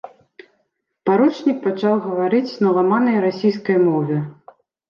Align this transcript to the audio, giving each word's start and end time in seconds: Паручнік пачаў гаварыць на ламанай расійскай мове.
Паручнік 1.09 1.57
пачаў 1.67 1.95
гаварыць 2.07 2.57
на 2.65 2.69
ламанай 2.81 3.23
расійскай 3.29 3.77
мове. 3.87 4.17